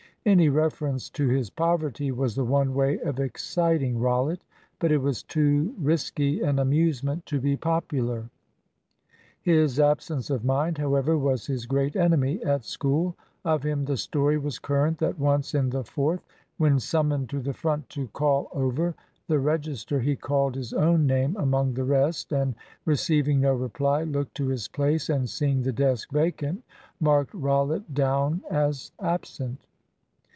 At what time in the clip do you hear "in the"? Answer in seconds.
15.55-15.83